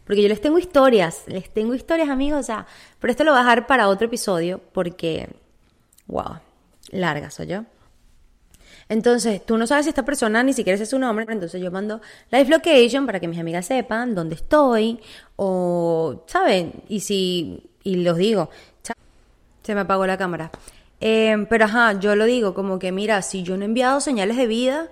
Porque 0.06 0.22
yo 0.22 0.28
les 0.28 0.42
tengo 0.42 0.60
historias, 0.60 1.24
les 1.28 1.50
tengo 1.52 1.74
historias, 1.74 2.10
amigos, 2.10 2.42
o 2.42 2.44
sea, 2.44 2.68
pero 3.00 3.12
esto 3.12 3.24
lo 3.24 3.32
voy 3.32 3.40
a 3.40 3.44
dejar 3.44 3.68
para 3.68 3.88
otro 3.88 4.08
episodio 4.08 4.60
porque, 4.74 5.30
wow, 6.08 6.40
larga 6.92 7.32
soy 7.32 7.48
yo. 7.48 7.64
Entonces, 8.92 9.46
tú 9.46 9.58
no 9.58 9.66
sabes 9.68 9.86
si 9.86 9.90
esta 9.90 10.04
persona 10.04 10.44
ni 10.44 10.52
siquiera 10.52 10.78
es 10.78 10.90
su 10.90 11.00
nombre, 11.00 11.26
entonces 11.30 11.62
yo 11.62 11.72
mando 11.72 12.02
live 12.30 12.50
location 12.50 13.06
para 13.06 13.22
que 13.22 13.28
mis 13.30 13.40
amigas 13.40 13.66
sepan 13.66 14.14
dónde 14.14 14.36
estoy 14.36 15.00
o, 15.38 16.26
¿saben? 16.28 16.74
Y 16.90 17.00
si, 17.00 17.72
y 17.84 18.04
los 18.04 18.18
digo, 18.18 18.50
se 19.64 19.76
me 19.76 19.80
apagó 19.80 20.06
la 20.06 20.18
cámara. 20.18 20.52
Eh, 21.00 21.48
pero 21.50 21.64
ajá, 21.66 22.02
yo 22.02 22.18
lo 22.18 22.26
digo 22.26 22.54
como 22.54 22.80
que, 22.80 22.92
mira, 22.92 23.22
si 23.22 23.44
yo 23.44 23.56
no 23.56 23.64
he 23.64 23.68
enviado 23.68 24.02
señales 24.02 24.36
de 24.36 24.48
vida, 24.48 24.90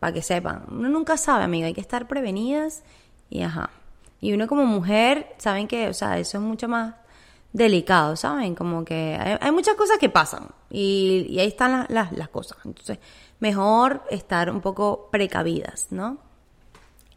para 0.00 0.12
que 0.12 0.22
sepan, 0.22 0.64
uno 0.68 0.88
nunca 0.88 1.16
sabe, 1.16 1.44
amiga, 1.44 1.68
hay 1.68 1.74
que 1.74 1.80
estar 1.80 2.08
prevenidas 2.08 2.82
y 3.30 3.42
ajá. 3.42 3.70
Y 4.20 4.32
uno 4.32 4.48
como 4.48 4.64
mujer, 4.66 5.28
saben 5.38 5.68
que, 5.68 5.86
o 5.86 5.94
sea, 5.94 6.18
eso 6.18 6.38
es 6.38 6.42
mucho 6.42 6.66
más 6.66 6.96
delicado, 7.52 8.16
¿saben? 8.16 8.54
Como 8.54 8.84
que 8.84 9.18
hay, 9.40 9.52
muchas 9.52 9.74
cosas 9.74 9.98
que 9.98 10.08
pasan 10.08 10.48
y, 10.70 11.38
ahí 11.38 11.48
están 11.48 11.86
las, 11.88 12.12
las, 12.12 12.28
cosas. 12.28 12.58
Entonces, 12.64 12.98
mejor 13.40 14.02
estar 14.10 14.50
un 14.50 14.60
poco 14.60 15.08
precavidas, 15.10 15.88
¿no? 15.90 16.18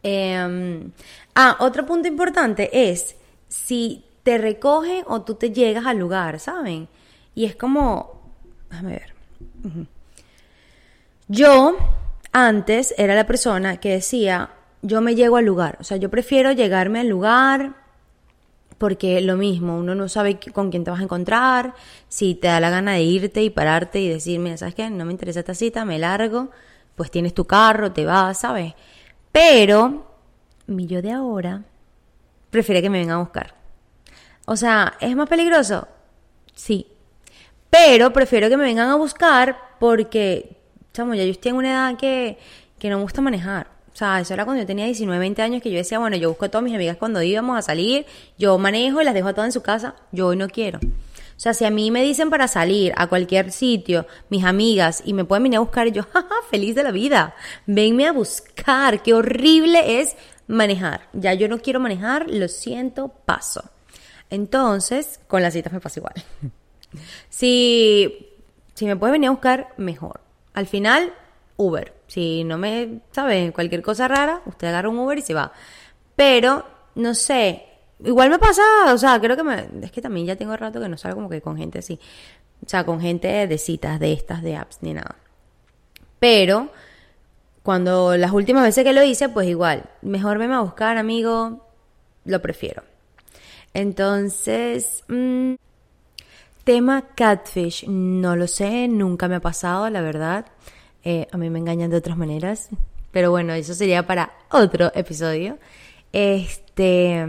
Em, 0.03 0.91
ah, 1.35 1.57
otro 1.59 1.85
punto 1.85 2.07
importante 2.07 2.89
es 2.89 3.15
si 3.47 4.03
te 4.23 4.37
recogen 4.37 5.03
o 5.07 5.21
tú 5.21 5.35
te 5.35 5.51
llegas 5.51 5.85
al 5.85 5.97
lugar, 5.97 6.39
¿saben? 6.39 6.87
Y 7.35 7.45
es 7.45 7.55
como, 7.55 8.21
déjame 8.69 8.91
ver. 8.91 9.13
Yo 11.27 11.77
antes 12.31 12.93
era 12.97 13.15
la 13.15 13.25
persona 13.25 13.79
que 13.79 13.89
decía, 13.89 14.51
yo 14.81 15.01
me 15.01 15.15
llego 15.15 15.37
al 15.37 15.45
lugar, 15.45 15.77
o 15.79 15.83
sea, 15.83 15.97
yo 15.97 16.09
prefiero 16.09 16.51
llegarme 16.51 16.99
al 16.99 17.07
lugar, 17.07 17.75
porque 18.81 19.21
lo 19.21 19.37
mismo, 19.37 19.77
uno 19.77 19.93
no 19.93 20.09
sabe 20.09 20.39
con 20.39 20.71
quién 20.71 20.83
te 20.83 20.89
vas 20.89 21.01
a 21.01 21.03
encontrar, 21.03 21.75
si 22.07 22.33
te 22.33 22.47
da 22.47 22.59
la 22.59 22.71
gana 22.71 22.93
de 22.93 23.03
irte 23.03 23.43
y 23.43 23.51
pararte 23.51 24.01
y 24.01 24.09
decir, 24.09 24.39
mira, 24.39 24.57
¿sabes 24.57 24.73
qué? 24.73 24.89
No 24.89 25.05
me 25.05 25.11
interesa 25.11 25.41
esta 25.41 25.53
cita, 25.53 25.85
me 25.85 25.99
largo, 25.99 26.49
pues 26.95 27.11
tienes 27.11 27.35
tu 27.35 27.45
carro, 27.45 27.91
te 27.91 28.07
vas, 28.07 28.39
¿sabes? 28.39 28.73
Pero 29.31 30.07
mi 30.65 30.87
yo 30.87 31.03
de 31.03 31.11
ahora 31.11 31.61
prefiere 32.49 32.81
que 32.81 32.89
me 32.89 32.97
venga 32.97 33.13
a 33.13 33.19
buscar. 33.19 33.53
O 34.45 34.55
sea, 34.55 34.95
¿es 34.99 35.15
más 35.15 35.29
peligroso? 35.29 35.87
Sí. 36.55 36.87
Pero 37.69 38.11
prefiero 38.11 38.49
que 38.49 38.57
me 38.57 38.63
vengan 38.63 38.89
a 38.89 38.95
buscar 38.95 39.75
porque, 39.79 40.57
chamo, 40.91 41.13
ya 41.13 41.23
yo 41.23 41.29
estoy 41.29 41.51
en 41.51 41.57
una 41.57 41.69
edad 41.69 41.97
que, 41.99 42.39
que 42.79 42.89
no 42.89 42.97
me 42.97 43.03
gusta 43.03 43.21
manejar. 43.21 43.67
Sea, 44.01 44.19
eso 44.19 44.33
era 44.33 44.45
cuando 44.45 44.63
yo 44.63 44.65
tenía 44.65 44.85
19, 44.85 45.19
20 45.19 45.43
años 45.43 45.61
que 45.61 45.69
yo 45.69 45.77
decía, 45.77 45.99
bueno, 45.99 46.17
yo 46.17 46.29
busco 46.29 46.45
a 46.45 46.49
todas 46.49 46.63
mis 46.63 46.73
amigas 46.73 46.97
cuando 46.97 47.21
íbamos 47.21 47.55
a 47.55 47.61
salir, 47.61 48.07
yo 48.35 48.57
manejo 48.57 48.99
y 48.99 49.05
las 49.05 49.13
dejo 49.13 49.27
a 49.27 49.33
todas 49.33 49.49
en 49.49 49.51
su 49.51 49.61
casa, 49.61 49.93
yo 50.11 50.25
hoy 50.25 50.37
no 50.37 50.47
quiero. 50.47 50.79
O 50.79 51.39
sea, 51.43 51.53
si 51.53 51.65
a 51.65 51.69
mí 51.69 51.91
me 51.91 52.01
dicen 52.01 52.31
para 52.31 52.47
salir 52.47 52.93
a 52.97 53.05
cualquier 53.05 53.51
sitio, 53.51 54.07
mis 54.29 54.43
amigas, 54.43 55.03
y 55.05 55.13
me 55.13 55.23
pueden 55.23 55.43
venir 55.43 55.57
a 55.57 55.59
buscar, 55.59 55.87
yo, 55.89 56.01
jaja, 56.13 56.33
feliz 56.49 56.73
de 56.73 56.81
la 56.81 56.89
vida, 56.89 57.35
venme 57.67 58.07
a 58.07 58.11
buscar, 58.11 59.03
qué 59.03 59.13
horrible 59.13 60.01
es 60.01 60.15
manejar. 60.47 61.01
Ya 61.13 61.35
yo 61.35 61.47
no 61.47 61.59
quiero 61.59 61.79
manejar, 61.79 62.27
lo 62.27 62.47
siento, 62.47 63.09
paso. 63.09 63.69
Entonces, 64.31 65.19
con 65.27 65.43
las 65.43 65.53
citas 65.53 65.71
me 65.71 65.79
pasa 65.79 65.99
igual. 65.99 66.15
si, 67.29 68.29
si 68.73 68.87
me 68.87 68.95
puedes 68.95 69.11
venir 69.11 69.27
a 69.27 69.31
buscar, 69.31 69.75
mejor. 69.77 70.21
Al 70.55 70.65
final, 70.65 71.13
Uber. 71.61 71.93
Si 72.07 72.43
no 72.43 72.57
me, 72.57 73.01
sabe, 73.11 73.51
cualquier 73.53 73.81
cosa 73.81 74.07
rara, 74.07 74.41
usted 74.45 74.67
agarra 74.67 74.89
un 74.89 74.99
Uber 74.99 75.17
y 75.17 75.21
se 75.21 75.33
va. 75.33 75.51
Pero, 76.15 76.65
no 76.95 77.13
sé, 77.13 77.65
igual 78.03 78.29
me 78.29 78.39
pasa, 78.39 78.61
o 78.87 78.97
sea, 78.97 79.19
creo 79.19 79.35
que 79.35 79.43
me, 79.43 79.67
es 79.81 79.91
que 79.91 80.01
también 80.01 80.25
ya 80.25 80.35
tengo 80.35 80.55
rato 80.57 80.79
que 80.79 80.89
no 80.89 80.97
salgo 80.97 81.15
como 81.15 81.29
que 81.29 81.41
con 81.41 81.57
gente 81.57 81.79
así. 81.79 81.99
O 82.65 82.69
sea, 82.69 82.85
con 82.85 83.01
gente 83.01 83.47
de 83.47 83.57
citas, 83.57 83.99
de 83.99 84.13
estas, 84.13 84.41
de 84.43 84.55
apps, 84.55 84.79
ni 84.81 84.93
nada. 84.93 85.15
Pero, 86.19 86.69
cuando 87.63 88.17
las 88.17 88.31
últimas 88.31 88.63
veces 88.63 88.83
que 88.83 88.93
lo 88.93 89.03
hice, 89.03 89.29
pues 89.29 89.47
igual, 89.47 89.89
mejor 90.01 90.37
venme 90.37 90.55
a 90.55 90.61
buscar, 90.61 90.97
amigo, 90.97 91.65
lo 92.25 92.41
prefiero. 92.41 92.83
Entonces, 93.73 95.03
mm, 95.07 95.53
tema 96.63 97.03
catfish, 97.15 97.87
no 97.87 98.35
lo 98.35 98.47
sé, 98.47 98.87
nunca 98.87 99.27
me 99.27 99.35
ha 99.35 99.39
pasado, 99.39 99.89
la 99.89 100.01
verdad. 100.01 100.45
Eh, 101.03 101.27
a 101.31 101.37
mí 101.37 101.49
me 101.49 101.59
engañan 101.59 101.89
de 101.89 101.97
otras 101.97 102.17
maneras. 102.17 102.69
Pero 103.11 103.31
bueno, 103.31 103.53
eso 103.53 103.73
sería 103.73 104.05
para 104.07 104.31
otro 104.51 104.91
episodio. 104.95 105.57
Este, 106.13 107.25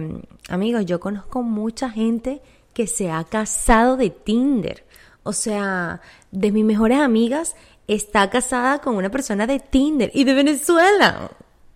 amigos, 0.48 0.86
yo 0.86 1.00
conozco 1.00 1.42
mucha 1.42 1.90
gente 1.90 2.40
que 2.72 2.86
se 2.86 3.10
ha 3.10 3.24
casado 3.24 3.96
de 3.96 4.10
Tinder. 4.10 4.84
O 5.24 5.32
sea, 5.32 6.00
de 6.30 6.50
mis 6.50 6.64
mejores 6.64 6.98
amigas 6.98 7.54
está 7.86 8.30
casada 8.30 8.80
con 8.80 8.96
una 8.96 9.10
persona 9.10 9.46
de 9.46 9.60
Tinder 9.60 10.10
y 10.14 10.24
de 10.24 10.34
Venezuela. 10.34 11.30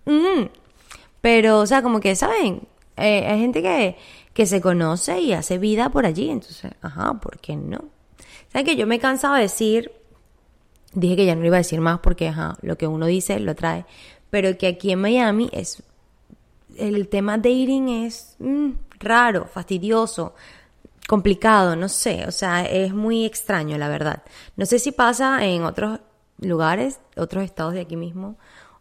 Mm. 0.04 0.46
Pero, 1.20 1.60
o 1.60 1.66
sea, 1.66 1.82
como 1.82 2.00
que, 2.00 2.14
¿saben? 2.14 2.62
Eh, 2.96 3.26
hay 3.26 3.40
gente 3.40 3.62
que, 3.62 3.96
que 4.32 4.46
se 4.46 4.60
conoce 4.60 5.20
y 5.20 5.32
hace 5.32 5.58
vida 5.58 5.90
por 5.90 6.06
allí. 6.06 6.30
Entonces, 6.30 6.72
ajá, 6.80 7.14
¿por 7.14 7.38
qué 7.38 7.56
no? 7.56 7.84
¿Saben 8.52 8.66
que 8.66 8.76
yo 8.76 8.86
me 8.86 8.96
he 8.96 9.00
cansado 9.00 9.34
de 9.34 9.42
decir 9.42 9.92
Dije 10.96 11.14
que 11.14 11.26
ya 11.26 11.36
no 11.36 11.44
iba 11.44 11.56
a 11.56 11.58
decir 11.58 11.82
más 11.82 12.00
porque 12.00 12.32
lo 12.62 12.78
que 12.78 12.86
uno 12.86 13.04
dice 13.04 13.38
lo 13.38 13.54
trae. 13.54 13.84
Pero 14.30 14.56
que 14.56 14.66
aquí 14.66 14.92
en 14.92 15.00
Miami 15.02 15.50
es. 15.52 15.82
El 16.78 17.08
tema 17.08 17.36
dating 17.36 17.88
es 17.88 18.36
mm, 18.38 18.70
raro, 18.98 19.46
fastidioso, 19.46 20.34
complicado, 21.06 21.76
no 21.76 21.90
sé. 21.90 22.24
O 22.26 22.32
sea, 22.32 22.64
es 22.64 22.94
muy 22.94 23.26
extraño, 23.26 23.76
la 23.76 23.88
verdad. 23.88 24.22
No 24.56 24.64
sé 24.64 24.78
si 24.78 24.90
pasa 24.90 25.44
en 25.44 25.64
otros 25.64 26.00
lugares, 26.38 26.98
otros 27.14 27.44
estados 27.44 27.74
de 27.74 27.82
aquí 27.82 27.96
mismo, 27.96 28.36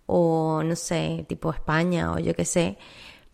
o 0.06 0.64
no 0.64 0.76
sé, 0.78 1.26
tipo 1.28 1.52
España 1.52 2.14
o 2.14 2.20
yo 2.20 2.34
qué 2.34 2.46
sé. 2.46 2.78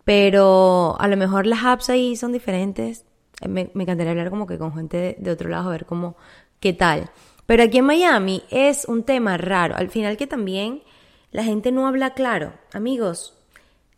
Pero 0.04 0.96
a 1.00 1.08
lo 1.08 1.18
mejor 1.18 1.46
las 1.46 1.64
apps 1.64 1.92
ahí 1.92 2.16
son 2.16 2.32
diferentes. 2.32 3.06
Me, 3.48 3.72
encantaría 3.76 4.12
hablar 4.12 4.32
como 4.32 4.48
que 4.48 4.58
con 4.58 4.74
gente 4.74 4.98
de, 4.98 5.16
de 5.20 5.32
otro 5.32 5.50
lado, 5.50 5.70
a 5.70 5.72
ver 5.72 5.86
cómo, 5.86 6.18
qué 6.60 6.74
tal. 6.74 7.12
Pero 7.52 7.64
aquí 7.64 7.80
en 7.80 7.86
Miami 7.86 8.44
es 8.50 8.86
un 8.86 9.04
tema 9.04 9.36
raro. 9.36 9.76
Al 9.76 9.90
final 9.90 10.16
que 10.16 10.26
también 10.26 10.84
la 11.32 11.44
gente 11.44 11.74
no 11.74 11.86
habla 11.86 12.14
claro. 12.14 12.54
Amigos, 12.72 13.34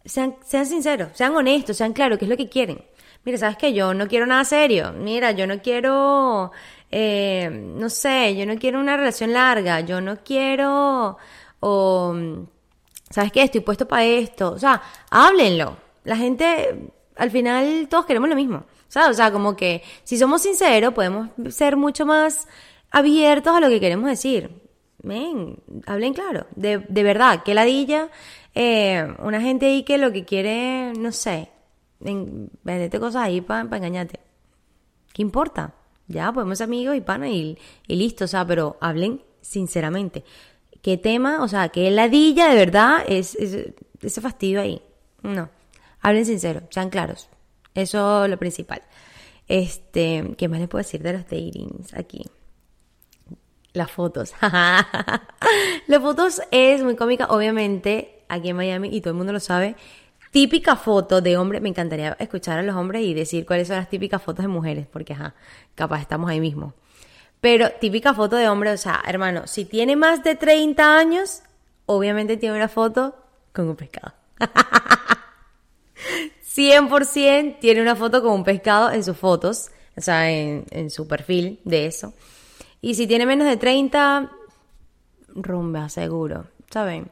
sean, 0.05 0.37
sean 0.43 0.65
sinceros, 0.65 1.09
sean 1.13 1.35
honestos, 1.35 1.77
sean 1.77 1.93
claros, 1.93 2.17
qué 2.17 2.25
es 2.25 2.29
lo 2.29 2.35
que 2.35 2.49
quieren. 2.49 2.83
Mira, 3.23 3.37
¿sabes 3.37 3.57
qué? 3.57 3.71
Yo 3.71 3.93
no 3.93 4.07
quiero 4.07 4.25
nada 4.25 4.43
serio. 4.43 4.91
Mira, 4.93 5.33
yo 5.33 5.45
no 5.45 5.61
quiero, 5.61 6.51
eh, 6.89 7.47
no 7.51 7.91
sé, 7.91 8.35
yo 8.35 8.47
no 8.47 8.55
quiero 8.55 8.79
una 8.79 8.97
relación 8.97 9.33
larga. 9.33 9.81
Yo 9.81 10.01
no 10.01 10.23
quiero, 10.23 11.19
o, 11.59 12.15
¿sabes 13.11 13.31
qué? 13.31 13.43
Estoy 13.43 13.61
puesto 13.61 13.87
para 13.87 14.03
esto. 14.03 14.53
O 14.53 14.57
sea, 14.57 14.81
háblenlo. 15.11 15.77
La 16.05 16.17
gente, 16.17 16.89
al 17.17 17.29
final, 17.29 17.85
todos 17.87 18.07
queremos 18.07 18.29
lo 18.29 18.35
mismo. 18.35 18.63
¿Sabes? 18.87 19.11
O 19.11 19.13
sea, 19.13 19.31
como 19.31 19.55
que 19.55 19.83
si 20.03 20.17
somos 20.17 20.41
sinceros, 20.41 20.95
podemos 20.95 21.29
ser 21.49 21.77
mucho 21.77 22.03
más 22.07 22.47
abiertos 22.93 23.53
a 23.53 23.59
lo 23.59 23.67
que 23.67 23.81
queremos 23.81 24.09
decir. 24.09 24.49
Ven, 24.99 25.57
hablen 25.85 26.13
claro. 26.13 26.47
De, 26.55 26.77
de 26.77 27.03
verdad, 27.03 27.43
que 27.43 27.53
ladilla, 27.53 28.09
eh, 28.55 29.05
una 29.19 29.41
gente 29.41 29.65
ahí 29.65 29.83
que 29.83 29.97
lo 29.97 30.13
que 30.13 30.23
quiere, 30.23 30.93
no 30.93 31.11
sé, 31.11 31.49
venderte 31.99 32.99
cosas 32.99 33.23
ahí 33.23 33.41
para 33.41 33.63
engañarte. 33.63 34.21
¿Qué 35.11 35.21
importa? 35.21 35.73
Ya, 36.07 36.31
podemos 36.31 36.57
ser 36.57 36.65
amigos 36.65 36.95
y 36.95 37.01
pana 37.01 37.29
y, 37.29 37.57
y 37.87 37.95
listo, 37.95 38.25
o 38.25 38.27
sea, 38.27 38.45
pero 38.47 38.77
hablen 38.79 39.21
sinceramente. 39.41 40.23
¿Qué 40.81 40.97
tema? 40.97 41.43
O 41.43 41.47
sea, 41.47 41.69
¿qué 41.69 41.89
ladilla 41.91 42.49
de 42.49 42.55
verdad 42.55 43.03
es, 43.07 43.35
ese 43.35 44.21
fastidio 44.21 44.61
ahí? 44.61 44.81
No. 45.21 45.49
Hablen 46.01 46.25
sincero, 46.25 46.61
sean 46.69 46.89
claros. 46.89 47.29
Eso 47.73 48.25
es 48.25 48.29
lo 48.29 48.37
principal. 48.37 48.83
Este, 49.47 50.35
¿qué 50.37 50.47
más 50.47 50.59
les 50.59 50.69
puedo 50.69 50.83
decir 50.83 51.01
de 51.01 51.13
los 51.13 51.23
datings 51.23 51.93
aquí? 51.93 52.25
Las 53.73 53.91
fotos. 53.91 54.33
Las 55.87 56.01
fotos 56.01 56.41
es 56.51 56.83
muy 56.83 56.95
cómica, 56.95 57.25
obviamente, 57.29 58.23
aquí 58.29 58.49
en 58.49 58.55
Miami, 58.55 58.89
y 58.91 59.01
todo 59.01 59.11
el 59.11 59.17
mundo 59.17 59.33
lo 59.33 59.39
sabe. 59.39 59.75
Típica 60.31 60.75
foto 60.75 61.21
de 61.21 61.37
hombre, 61.37 61.59
me 61.59 61.69
encantaría 61.69 62.15
escuchar 62.19 62.59
a 62.59 62.63
los 62.63 62.75
hombres 62.75 63.03
y 63.03 63.13
decir 63.13 63.45
cuáles 63.45 63.67
son 63.67 63.77
las 63.77 63.89
típicas 63.89 64.21
fotos 64.21 64.43
de 64.43 64.49
mujeres, 64.49 64.87
porque 64.91 65.13
ajá, 65.13 65.35
capaz 65.75 66.01
estamos 66.01 66.29
ahí 66.29 66.39
mismo. 66.39 66.73
Pero 67.41 67.71
típica 67.71 68.13
foto 68.13 68.35
de 68.35 68.47
hombre, 68.47 68.71
o 68.71 68.77
sea, 68.77 69.03
hermano, 69.05 69.47
si 69.47 69.65
tiene 69.65 69.95
más 69.95 70.23
de 70.23 70.35
30 70.35 70.97
años, 70.97 71.43
obviamente 71.85 72.37
tiene 72.37 72.55
una 72.55 72.69
foto 72.69 73.15
con 73.51 73.69
un 73.69 73.75
pescado. 73.75 74.13
100% 76.55 77.59
tiene 77.59 77.81
una 77.81 77.95
foto 77.95 78.21
con 78.21 78.31
un 78.31 78.43
pescado 78.43 78.91
en 78.91 79.03
sus 79.03 79.17
fotos, 79.17 79.71
o 79.97 80.01
sea, 80.01 80.31
en, 80.31 80.65
en 80.69 80.89
su 80.89 81.07
perfil 81.07 81.59
de 81.63 81.87
eso. 81.87 82.13
Y 82.83 82.95
si 82.95 83.07
tiene 83.07 83.25
menos 83.25 83.47
de 83.47 83.55
30, 83.55 84.29
rumba, 85.35 85.87
seguro, 85.87 86.47
¿saben? 86.69 87.07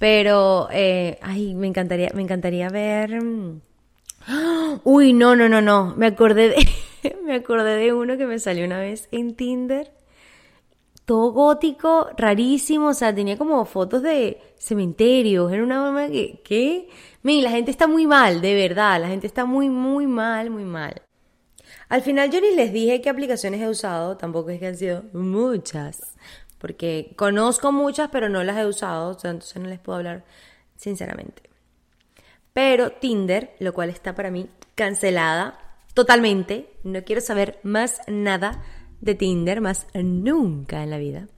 Pero, 0.00 0.66
eh, 0.72 1.20
ay, 1.22 1.54
me 1.54 1.68
encantaría, 1.68 2.10
me 2.12 2.22
encantaría 2.22 2.68
ver... 2.70 3.22
Mm, 3.22 3.60
uy, 4.82 5.12
no, 5.12 5.36
no, 5.36 5.48
no, 5.48 5.62
no. 5.62 5.94
Me 5.96 6.06
acordé 6.06 6.48
de, 6.48 7.16
me 7.24 7.36
acordé 7.36 7.76
de 7.76 7.92
uno 7.92 8.16
que 8.16 8.26
me 8.26 8.40
salió 8.40 8.64
una 8.64 8.80
vez 8.80 9.06
en 9.12 9.36
Tinder. 9.36 9.92
Todo 11.04 11.30
gótico, 11.30 12.08
rarísimo, 12.16 12.88
o 12.88 12.94
sea, 12.94 13.14
tenía 13.14 13.38
como 13.38 13.64
fotos 13.64 14.02
de 14.02 14.40
cementerios. 14.58 15.52
Era 15.52 15.62
una 15.62 15.82
mamá 15.82 16.08
que, 16.08 16.42
¿qué? 16.44 16.88
La 17.22 17.50
gente 17.50 17.70
está 17.70 17.86
muy 17.86 18.08
mal, 18.08 18.40
de 18.40 18.54
verdad. 18.56 19.00
La 19.00 19.06
gente 19.06 19.28
está 19.28 19.44
muy, 19.44 19.68
muy 19.68 20.08
mal, 20.08 20.50
muy 20.50 20.64
mal. 20.64 21.05
Al 21.88 22.02
final 22.02 22.30
yo 22.30 22.40
ni 22.40 22.54
les 22.54 22.72
dije 22.72 23.00
qué 23.00 23.10
aplicaciones 23.10 23.60
he 23.60 23.68
usado, 23.68 24.16
tampoco 24.16 24.50
es 24.50 24.58
que 24.58 24.66
han 24.66 24.76
sido 24.76 25.04
muchas, 25.12 26.00
porque 26.58 27.12
conozco 27.16 27.70
muchas 27.70 28.08
pero 28.10 28.28
no 28.28 28.42
las 28.42 28.56
he 28.58 28.66
usado, 28.66 29.12
entonces 29.12 29.56
no 29.62 29.68
les 29.68 29.78
puedo 29.78 29.98
hablar 29.98 30.24
sinceramente. 30.76 31.42
Pero 32.52 32.90
Tinder, 32.90 33.54
lo 33.60 33.72
cual 33.72 33.90
está 33.90 34.14
para 34.14 34.30
mí 34.30 34.48
cancelada 34.74 35.58
totalmente, 35.94 36.70
no 36.82 37.04
quiero 37.04 37.20
saber 37.20 37.60
más 37.62 38.00
nada 38.08 38.62
de 39.00 39.14
Tinder, 39.14 39.60
más 39.60 39.86
nunca 39.94 40.82
en 40.82 40.90
la 40.90 40.98
vida. 40.98 41.28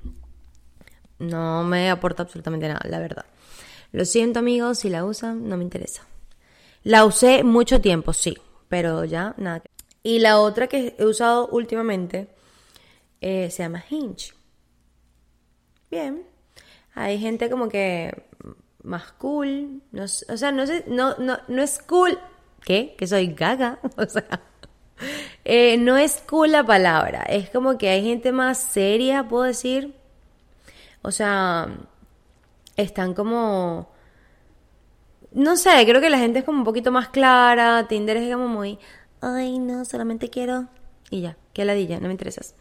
No 1.18 1.64
me 1.64 1.90
aporta 1.90 2.22
absolutamente 2.22 2.68
nada, 2.68 2.80
la 2.88 2.98
verdad. 3.00 3.26
Lo 3.92 4.04
siento 4.04 4.38
amigos, 4.38 4.78
si 4.78 4.90
la 4.90 5.04
usan, 5.04 5.48
no 5.48 5.56
me 5.56 5.64
interesa. 5.64 6.02
La 6.84 7.04
usé 7.04 7.42
mucho 7.42 7.80
tiempo, 7.80 8.12
sí, 8.12 8.36
pero 8.68 9.04
ya 9.04 9.34
nada. 9.36 9.62
Y 10.08 10.20
la 10.20 10.40
otra 10.40 10.68
que 10.68 10.94
he 10.96 11.04
usado 11.04 11.48
últimamente 11.48 12.28
eh, 13.20 13.50
se 13.50 13.62
llama 13.62 13.84
Hinge. 13.90 14.32
Bien. 15.90 16.22
Hay 16.94 17.18
gente 17.18 17.50
como 17.50 17.68
que 17.68 18.24
más 18.82 19.12
cool. 19.18 19.82
No, 19.92 20.04
o 20.04 20.08
sea, 20.08 20.50
no, 20.50 20.66
sé, 20.66 20.84
no, 20.86 21.14
no, 21.18 21.36
no 21.48 21.62
es 21.62 21.78
cool. 21.80 22.18
¿Qué? 22.64 22.94
Que 22.96 23.06
soy 23.06 23.34
gaga. 23.34 23.80
O 23.98 24.06
sea, 24.06 24.40
eh, 25.44 25.76
no 25.76 25.98
es 25.98 26.22
cool 26.26 26.52
la 26.52 26.64
palabra. 26.64 27.24
Es 27.24 27.50
como 27.50 27.76
que 27.76 27.90
hay 27.90 28.02
gente 28.02 28.32
más 28.32 28.56
seria, 28.56 29.28
puedo 29.28 29.42
decir. 29.42 29.94
O 31.02 31.10
sea, 31.10 31.68
están 32.78 33.12
como... 33.12 33.90
No 35.32 35.58
sé, 35.58 35.84
creo 35.84 36.00
que 36.00 36.08
la 36.08 36.18
gente 36.18 36.38
es 36.38 36.44
como 36.46 36.60
un 36.60 36.64
poquito 36.64 36.90
más 36.92 37.10
clara. 37.10 37.86
Tinder 37.88 38.16
es 38.16 38.32
como 38.32 38.48
muy... 38.48 38.78
Ay, 39.20 39.58
no, 39.58 39.84
solamente 39.84 40.30
quiero... 40.30 40.68
Y 41.10 41.22
ya, 41.22 41.36
que 41.52 41.64
ladilla, 41.64 42.00
no 42.00 42.06
me 42.06 42.12
interesas. 42.12 42.54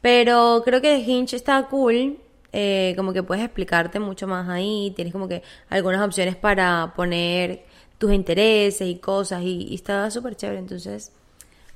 Pero 0.00 0.62
creo 0.64 0.80
que 0.80 0.98
Hinge 0.98 1.36
está 1.36 1.62
cool. 1.68 2.18
Eh, 2.52 2.94
como 2.96 3.12
que 3.12 3.22
puedes 3.22 3.44
explicarte 3.44 4.00
mucho 4.00 4.26
más 4.26 4.48
ahí. 4.48 4.92
Tienes 4.96 5.12
como 5.12 5.28
que 5.28 5.42
algunas 5.68 6.04
opciones 6.04 6.36
para 6.36 6.92
poner 6.96 7.64
tus 7.98 8.12
intereses 8.12 8.86
y 8.86 8.96
cosas. 8.96 9.42
Y, 9.42 9.68
y 9.70 9.74
está 9.74 10.10
súper 10.10 10.36
chévere. 10.36 10.58
Entonces, 10.58 11.12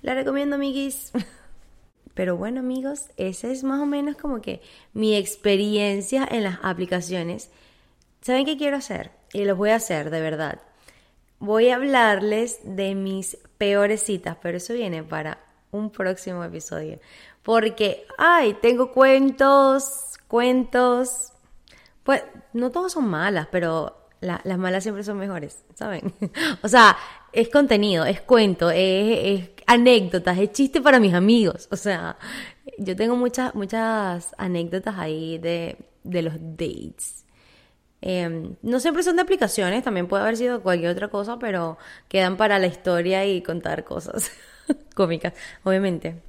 la 0.03 0.15
recomiendo, 0.15 0.57
amiguis. 0.57 1.13
Pero 2.15 2.37
bueno, 2.37 2.61
amigos, 2.61 3.11
esa 3.17 3.49
es 3.49 3.63
más 3.63 3.81
o 3.81 3.87
menos 3.87 4.17
como 4.17 4.41
que 4.41 4.61
mi 4.93 5.15
experiencia 5.15 6.27
en 6.29 6.43
las 6.43 6.59
aplicaciones. 6.63 7.49
¿Saben 8.23 8.45
qué 8.45 8.57
quiero 8.57 8.77
hacer? 8.77 9.13
Y 9.33 9.45
lo 9.45 9.55
voy 9.55 9.71
a 9.71 9.77
hacer, 9.77 10.11
de 10.11 10.21
verdad. 10.21 10.61
Voy 11.39 11.69
a 11.69 11.77
hablarles 11.77 12.59
de 12.65 12.97
mis 12.97 13.39
peores 13.59 14.03
citas, 14.03 14.37
pero 14.41 14.57
eso 14.57 14.73
viene 14.73 15.03
para 15.03 15.39
un 15.71 15.91
próximo 15.91 16.43
episodio. 16.45 16.99
Porque, 17.43 18.07
ay, 18.17 18.57
tengo 18.63 18.93
cuentos, 18.93 20.19
cuentos. 20.29 21.33
Pues 22.05 22.23
no 22.53 22.71
todos 22.71 22.93
son 22.93 23.09
malas, 23.09 23.49
pero 23.51 23.99
las 24.21 24.59
malas 24.59 24.83
siempre 24.83 25.05
son 25.05 25.19
mejores, 25.19 25.65
¿saben? 25.75 26.13
o 26.63 26.69
sea, 26.69 26.97
es 27.33 27.49
contenido, 27.49 28.05
es 28.05 28.21
cuento, 28.21 28.71
es, 28.71 29.51
anécdotas, 29.67 30.39
es 30.39 30.53
chiste 30.53 30.81
para 30.81 30.99
mis 30.99 31.15
amigos. 31.15 31.69
O 31.71 31.77
sea, 31.77 32.17
yo 32.79 32.97
tengo 32.97 33.17
muchas, 33.17 33.55
muchas 33.55 34.35
anécdotas 34.39 34.97
ahí 34.99 35.39
de, 35.39 35.77
de 36.05 36.23
los 36.23 36.35
dates. 36.35 37.25
Em, 38.01 38.55
no 38.63 38.79
siempre 38.81 39.03
son 39.03 39.17
de 39.17 39.23
aplicaciones, 39.23 39.83
también 39.83 40.07
puede 40.07 40.23
haber 40.23 40.37
sido 40.37 40.63
cualquier 40.63 40.91
otra 40.91 41.09
cosa, 41.09 41.39
pero 41.39 41.79
quedan 42.09 42.37
para 42.37 42.59
la 42.59 42.67
historia 42.67 43.27
y 43.27 43.43
contar 43.43 43.85
cosas 43.85 44.31
cómicas, 44.95 45.35
obviamente. 45.65 46.23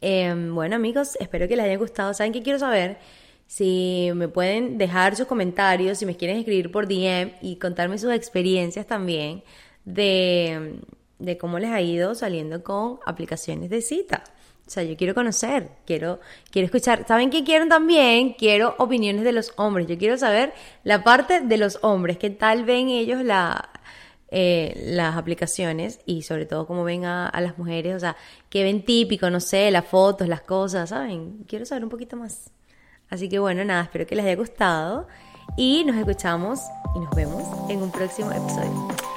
Em, 0.00 0.54
bueno 0.54 0.76
amigos, 0.76 1.16
espero 1.20 1.48
que 1.48 1.56
les 1.56 1.66
haya 1.66 1.76
gustado. 1.76 2.14
¿Saben 2.14 2.32
qué 2.32 2.42
quiero 2.42 2.58
saber? 2.58 2.98
Si 3.46 4.10
me 4.14 4.28
pueden 4.28 4.78
dejar 4.78 5.16
sus 5.16 5.26
comentarios, 5.26 5.98
si 5.98 6.06
me 6.06 6.16
quieren 6.16 6.38
escribir 6.38 6.70
por 6.70 6.86
DM 6.88 7.32
y 7.42 7.56
contarme 7.56 7.98
sus 7.98 8.12
experiencias 8.12 8.86
también 8.86 9.42
de, 9.84 10.80
de 11.18 11.38
cómo 11.38 11.58
les 11.58 11.70
ha 11.70 11.80
ido 11.80 12.14
saliendo 12.14 12.62
con 12.62 12.98
aplicaciones 13.06 13.70
de 13.70 13.80
cita. 13.80 14.24
O 14.66 14.70
sea, 14.70 14.82
yo 14.82 14.96
quiero 14.96 15.14
conocer, 15.14 15.68
quiero, 15.86 16.18
quiero 16.50 16.66
escuchar. 16.66 17.06
¿Saben 17.06 17.30
qué 17.30 17.44
quiero 17.44 17.68
también? 17.68 18.32
Quiero 18.32 18.74
opiniones 18.78 19.22
de 19.22 19.32
los 19.32 19.52
hombres. 19.56 19.86
Yo 19.86 19.96
quiero 19.96 20.18
saber 20.18 20.52
la 20.82 21.04
parte 21.04 21.40
de 21.40 21.56
los 21.56 21.78
hombres, 21.82 22.18
qué 22.18 22.30
tal 22.30 22.64
ven 22.64 22.88
ellos 22.88 23.22
la, 23.22 23.70
eh, 24.28 24.74
las 24.86 25.16
aplicaciones 25.16 26.00
y 26.04 26.22
sobre 26.22 26.46
todo 26.46 26.66
cómo 26.66 26.82
ven 26.82 27.04
a, 27.04 27.28
a, 27.28 27.40
las 27.40 27.58
mujeres, 27.58 27.94
o 27.94 28.00
sea, 28.00 28.16
qué 28.50 28.64
ven 28.64 28.84
típico, 28.84 29.30
no 29.30 29.38
sé, 29.38 29.70
las 29.70 29.86
fotos, 29.86 30.26
las 30.26 30.40
cosas, 30.40 30.90
¿saben? 30.90 31.44
Quiero 31.46 31.64
saber 31.64 31.84
un 31.84 31.90
poquito 31.90 32.16
más. 32.16 32.50
Así 33.08 33.28
que 33.28 33.38
bueno, 33.38 33.64
nada, 33.64 33.84
espero 33.84 34.04
que 34.04 34.16
les 34.16 34.24
haya 34.24 34.34
gustado 34.34 35.06
y 35.56 35.84
nos 35.84 35.96
escuchamos 35.96 36.60
y 36.96 36.98
nos 36.98 37.14
vemos 37.14 37.44
en 37.70 37.82
un 37.82 37.92
próximo 37.92 38.32
episodio. 38.32 39.15